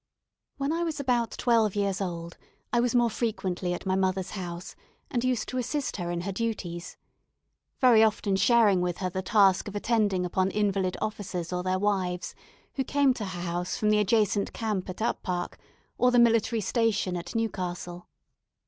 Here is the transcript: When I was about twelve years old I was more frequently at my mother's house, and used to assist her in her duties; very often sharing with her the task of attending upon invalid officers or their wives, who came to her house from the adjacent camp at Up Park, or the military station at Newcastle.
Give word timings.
When 0.57 0.71
I 0.71 0.83
was 0.83 0.99
about 0.99 1.29
twelve 1.29 1.75
years 1.75 2.01
old 2.01 2.35
I 2.73 2.79
was 2.79 2.95
more 2.95 3.11
frequently 3.11 3.71
at 3.75 3.85
my 3.85 3.95
mother's 3.95 4.31
house, 4.31 4.75
and 5.11 5.23
used 5.23 5.47
to 5.49 5.59
assist 5.59 5.97
her 5.97 6.09
in 6.09 6.21
her 6.21 6.31
duties; 6.31 6.97
very 7.79 8.01
often 8.01 8.35
sharing 8.35 8.81
with 8.81 8.97
her 8.97 9.11
the 9.11 9.21
task 9.21 9.67
of 9.67 9.75
attending 9.75 10.25
upon 10.25 10.49
invalid 10.49 10.97
officers 11.03 11.53
or 11.53 11.61
their 11.61 11.77
wives, 11.77 12.33
who 12.73 12.83
came 12.83 13.13
to 13.13 13.25
her 13.25 13.41
house 13.41 13.77
from 13.77 13.91
the 13.91 13.99
adjacent 13.99 14.53
camp 14.53 14.89
at 14.89 15.03
Up 15.03 15.21
Park, 15.21 15.59
or 15.99 16.09
the 16.09 16.17
military 16.17 16.61
station 16.61 17.15
at 17.15 17.35
Newcastle. 17.35 18.07